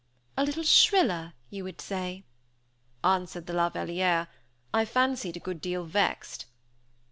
[0.35, 2.23] "A little shriller, you would say,"
[3.03, 4.27] answered the De la Vallière,
[4.73, 6.47] I fancied a good deal vexed.